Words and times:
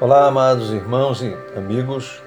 Olá, 0.00 0.28
amados 0.28 0.70
irmãos 0.70 1.22
e 1.22 1.36
amigos. 1.56 2.22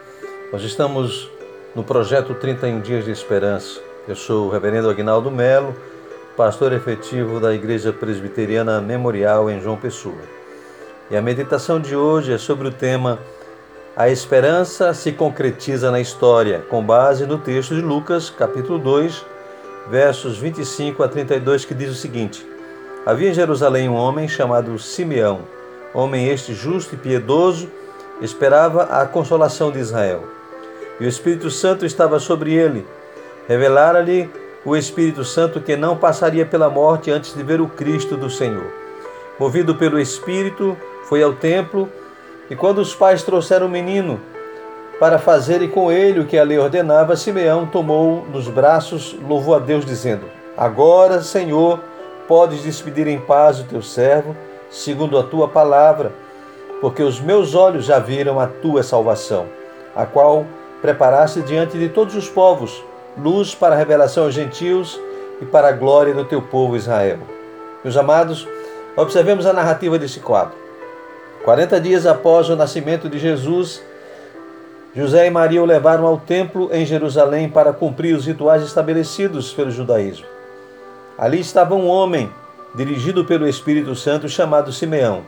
Nós 0.51 0.61
estamos 0.61 1.31
no 1.73 1.85
projeto 1.85 2.33
31 2.33 2.81
Dias 2.81 3.05
de 3.05 3.11
Esperança. 3.11 3.79
Eu 4.05 4.13
sou 4.13 4.47
o 4.47 4.49
Reverendo 4.49 4.89
Agnaldo 4.89 5.31
Melo, 5.31 5.73
pastor 6.35 6.73
efetivo 6.73 7.39
da 7.39 7.53
Igreja 7.53 7.93
Presbiteriana 7.93 8.81
Memorial 8.81 9.49
em 9.49 9.61
João 9.61 9.77
Pessoa. 9.77 10.19
E 11.09 11.15
a 11.15 11.21
meditação 11.21 11.79
de 11.79 11.95
hoje 11.95 12.33
é 12.33 12.37
sobre 12.37 12.67
o 12.67 12.73
tema 12.73 13.17
A 13.95 14.09
esperança 14.09 14.93
se 14.93 15.13
concretiza 15.13 15.89
na 15.89 16.01
história, 16.01 16.65
com 16.69 16.83
base 16.83 17.25
no 17.25 17.37
texto 17.37 17.73
de 17.73 17.79
Lucas, 17.81 18.29
capítulo 18.29 18.79
2, 18.79 19.25
versos 19.89 20.37
25 20.37 21.01
a 21.03 21.07
32, 21.07 21.63
que 21.63 21.73
diz 21.73 21.89
o 21.89 21.95
seguinte: 21.95 22.45
Havia 23.05 23.29
em 23.29 23.33
Jerusalém 23.33 23.87
um 23.87 23.95
homem 23.95 24.27
chamado 24.27 24.77
Simeão, 24.77 25.39
homem 25.93 26.27
este 26.27 26.53
justo 26.53 26.95
e 26.95 26.97
piedoso, 26.97 27.69
esperava 28.21 28.83
a 28.83 29.05
consolação 29.05 29.71
de 29.71 29.79
Israel. 29.79 30.23
E 30.99 31.05
o 31.05 31.07
Espírito 31.07 31.49
Santo 31.49 31.85
estava 31.85 32.19
sobre 32.19 32.53
ele. 32.53 32.85
Revelara-lhe 33.47 34.29
o 34.63 34.75
Espírito 34.75 35.23
Santo 35.23 35.59
que 35.59 35.75
não 35.75 35.97
passaria 35.97 36.45
pela 36.45 36.69
morte 36.69 37.09
antes 37.09 37.33
de 37.33 37.41
ver 37.41 37.59
o 37.59 37.67
Cristo 37.67 38.15
do 38.15 38.29
Senhor. 38.29 38.71
Movido 39.39 39.75
pelo 39.75 39.99
Espírito, 39.99 40.77
foi 41.05 41.23
ao 41.23 41.33
templo 41.33 41.89
e 42.49 42.55
quando 42.55 42.79
os 42.79 42.93
pais 42.93 43.23
trouxeram 43.23 43.67
o 43.67 43.69
menino 43.69 44.19
para 44.99 45.17
fazerem 45.17 45.67
com 45.67 45.91
ele 45.91 46.19
o 46.19 46.25
que 46.25 46.37
a 46.37 46.43
lei 46.43 46.59
ordenava, 46.59 47.15
Simeão 47.15 47.65
tomou 47.65 48.25
nos 48.31 48.47
braços, 48.47 49.15
louvou 49.27 49.55
a 49.55 49.59
Deus, 49.59 49.83
dizendo: 49.83 50.25
Agora, 50.55 51.21
Senhor, 51.23 51.79
podes 52.27 52.61
despedir 52.61 53.07
em 53.07 53.19
paz 53.19 53.59
o 53.59 53.63
teu 53.63 53.81
servo, 53.81 54.35
segundo 54.71 55.19
a 55.19 55.23
tua 55.23 55.47
palavra, 55.47 56.11
porque 56.79 57.03
os 57.03 57.19
meus 57.19 57.53
olhos 57.53 57.85
já 57.85 57.99
viram 57.99 58.39
a 58.39 58.47
tua 58.47 58.81
salvação, 58.81 59.45
a 59.95 60.05
qual 60.05 60.45
preparaste 60.81 61.41
diante 61.41 61.77
de 61.77 61.89
todos 61.89 62.15
os 62.15 62.27
povos, 62.27 62.83
luz 63.17 63.53
para 63.53 63.75
a 63.75 63.77
revelação 63.77 64.23
aos 64.23 64.33
gentios 64.33 64.99
e 65.39 65.45
para 65.45 65.67
a 65.67 65.73
glória 65.73 66.13
do 66.13 66.25
teu 66.25 66.41
povo 66.41 66.75
Israel. 66.75 67.19
Meus 67.83 67.97
amados, 67.97 68.47
observemos 68.95 69.45
a 69.45 69.53
narrativa 69.53 69.99
desse 69.99 70.19
quadro. 70.19 70.55
40 71.43 71.79
dias 71.81 72.05
após 72.05 72.49
o 72.49 72.55
nascimento 72.55 73.09
de 73.09 73.19
Jesus, 73.19 73.83
José 74.93 75.25
e 75.25 75.29
Maria 75.29 75.61
o 75.61 75.65
levaram 75.65 76.05
ao 76.05 76.17
templo 76.17 76.69
em 76.71 76.85
Jerusalém 76.85 77.49
para 77.49 77.73
cumprir 77.73 78.15
os 78.15 78.25
rituais 78.25 78.61
estabelecidos 78.61 79.53
pelo 79.53 79.71
judaísmo. 79.71 80.25
Ali 81.17 81.39
estava 81.39 81.75
um 81.75 81.87
homem, 81.87 82.31
dirigido 82.73 83.25
pelo 83.25 83.47
Espírito 83.47 83.95
Santo, 83.95 84.29
chamado 84.29 84.71
Simeão. 84.71 85.23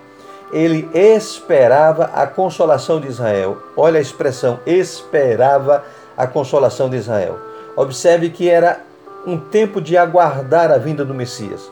Ele 0.51 0.87
esperava 0.93 2.05
a 2.13 2.27
consolação 2.27 2.99
de 2.99 3.07
Israel. 3.07 3.57
Olha 3.75 3.97
a 3.97 4.01
expressão, 4.01 4.59
esperava 4.65 5.83
a 6.15 6.27
consolação 6.27 6.89
de 6.89 6.97
Israel. 6.97 7.39
Observe 7.75 8.29
que 8.29 8.49
era 8.49 8.81
um 9.25 9.37
tempo 9.37 9.81
de 9.81 9.97
aguardar 9.97 10.71
a 10.71 10.77
vinda 10.77 11.03
do 11.03 11.13
Messias. 11.13 11.71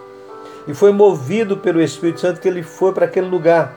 E 0.67 0.73
foi 0.73 0.91
movido 0.91 1.57
pelo 1.57 1.81
Espírito 1.81 2.21
Santo 2.21 2.39
que 2.39 2.47
ele 2.47 2.63
foi 2.63 2.91
para 2.91 3.05
aquele 3.05 3.27
lugar. 3.27 3.73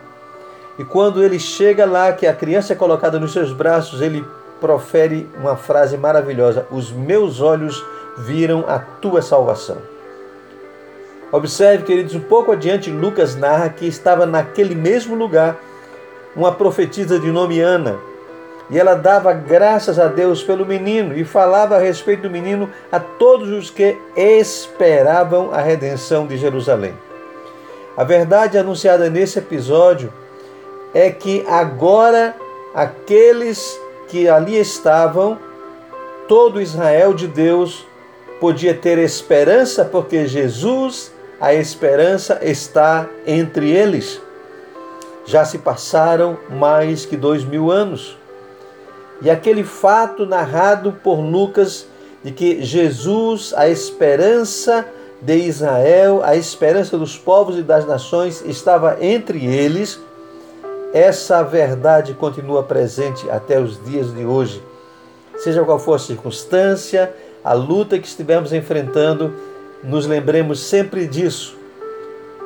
E 0.79 0.85
quando 0.85 1.23
ele 1.23 1.39
chega 1.39 1.85
lá, 1.85 2.13
que 2.13 2.27
a 2.27 2.35
criança 2.35 2.73
é 2.73 2.77
colocada 2.77 3.19
nos 3.19 3.33
seus 3.33 3.53
braços, 3.53 4.01
ele 4.01 4.25
profere 4.61 5.29
uma 5.39 5.57
frase 5.57 5.97
maravilhosa: 5.97 6.67
Os 6.71 6.91
meus 6.91 7.41
olhos 7.41 7.85
viram 8.19 8.65
a 8.69 8.79
tua 8.79 9.23
salvação. 9.23 9.94
Observe, 11.35 11.83
queridos, 11.83 12.15
um 12.15 12.21
pouco 12.21 12.53
adiante, 12.53 12.93
Lucas 12.93 13.35
narra 13.35 13.69
que 13.69 13.89
estava 13.89 14.25
naquele 14.25 14.73
mesmo 14.73 15.17
lugar 15.17 15.57
uma 16.37 16.53
profetisa 16.53 17.19
de 17.19 17.29
nome 17.33 17.59
Ana. 17.59 17.99
E 18.71 18.79
ela 18.79 18.95
dava 18.95 19.33
graças 19.33 19.99
a 19.99 20.07
Deus 20.07 20.45
pelo 20.45 20.65
menino 20.65 21.13
e 21.13 21.25
falava 21.25 21.75
a 21.75 21.81
respeito 21.81 22.23
do 22.23 22.31
menino 22.31 22.71
a 22.93 23.01
todos 23.01 23.49
os 23.49 23.69
que 23.69 23.99
esperavam 24.15 25.53
a 25.53 25.61
redenção 25.61 26.25
de 26.25 26.37
Jerusalém. 26.37 26.95
A 27.97 28.05
verdade 28.05 28.57
anunciada 28.57 29.11
nesse 29.11 29.41
episódio 29.41 30.13
é 30.95 31.11
que 31.11 31.45
agora 31.49 32.37
aqueles 32.73 33.77
que 34.07 34.29
ali 34.29 34.57
estavam, 34.57 35.37
todo 36.29 36.63
Israel 36.63 37.13
de 37.13 37.27
Deus, 37.27 37.85
podia 38.39 38.73
ter 38.73 38.99
esperança 38.99 39.85
porque 39.85 40.29
Jesus 40.29 41.13
a 41.45 41.53
esperança 41.53 42.39
está 42.41 43.07
entre 43.27 43.71
eles. 43.71 44.19
Já 45.27 45.45
se 45.45 45.59
passaram 45.59 46.39
mais 46.49 47.05
que 47.05 47.19
dois 47.19 47.45
mil 47.45 47.71
anos. 47.71 48.17
E 49.21 49.29
aquele 49.29 49.63
fato 49.63 50.25
narrado 50.25 50.93
por 51.05 51.17
Lucas 51.21 51.87
de 52.23 52.33
que 52.33 52.63
Jesus, 52.63 53.53
a 53.59 53.69
esperança 53.69 54.87
de 55.21 55.37
Israel, 55.37 56.23
a 56.25 56.35
esperança 56.35 56.97
dos 56.97 57.19
povos 57.19 57.59
e 57.59 57.63
das 57.63 57.87
nações, 57.87 58.43
estava 58.47 58.97
entre 59.05 59.45
eles, 59.45 60.01
essa 60.95 61.43
verdade 61.43 62.15
continua 62.15 62.63
presente 62.63 63.29
até 63.29 63.61
os 63.61 63.85
dias 63.85 64.15
de 64.15 64.25
hoje. 64.25 64.63
Seja 65.37 65.63
qual 65.63 65.79
for 65.79 65.97
a 65.97 65.99
circunstância, 65.99 67.15
a 67.45 67.53
luta 67.53 67.99
que 67.99 68.07
estivermos 68.07 68.51
enfrentando, 68.55 69.35
nos 69.85 70.07
lembremos 70.07 70.61
sempre 70.61 71.07
disso. 71.07 71.57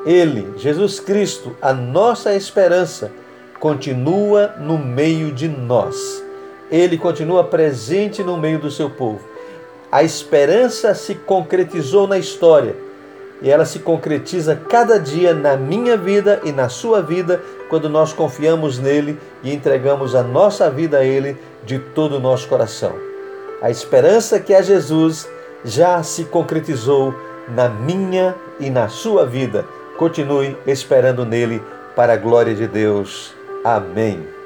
Ele, 0.05 0.53
Jesus 0.57 0.99
Cristo, 0.99 1.55
a 1.61 1.73
nossa 1.73 2.35
esperança, 2.35 3.11
continua 3.59 4.55
no 4.59 4.77
meio 4.77 5.31
de 5.31 5.47
nós. 5.47 6.23
Ele 6.71 6.97
continua 6.97 7.43
presente 7.43 8.23
no 8.23 8.37
meio 8.37 8.59
do 8.59 8.69
seu 8.69 8.89
povo. 8.89 9.21
A 9.91 10.03
esperança 10.03 10.93
se 10.93 11.15
concretizou 11.15 12.07
na 12.07 12.17
história 12.17 12.75
e 13.41 13.49
ela 13.49 13.65
se 13.65 13.79
concretiza 13.79 14.55
cada 14.55 14.99
dia 14.99 15.33
na 15.33 15.55
minha 15.55 15.97
vida 15.97 16.41
e 16.43 16.51
na 16.51 16.69
sua 16.69 17.01
vida 17.01 17.41
quando 17.69 17.89
nós 17.89 18.13
confiamos 18.13 18.77
nele 18.77 19.17
e 19.43 19.53
entregamos 19.53 20.13
a 20.13 20.21
nossa 20.21 20.69
vida 20.69 20.99
a 20.99 21.05
ele 21.05 21.37
de 21.65 21.79
todo 21.79 22.17
o 22.17 22.19
nosso 22.19 22.47
coração. 22.47 22.93
A 23.61 23.69
esperança 23.69 24.39
que 24.39 24.53
é 24.53 24.61
Jesus 24.61 25.27
já 25.63 26.01
se 26.03 26.25
concretizou 26.25 27.13
na 27.55 27.69
minha 27.69 28.35
e 28.59 28.69
na 28.69 28.87
sua 28.87 29.25
vida. 29.25 29.65
Continue 29.97 30.57
esperando 30.65 31.25
nele 31.25 31.61
para 31.95 32.13
a 32.13 32.17
glória 32.17 32.55
de 32.55 32.67
Deus. 32.67 33.33
Amém. 33.63 34.38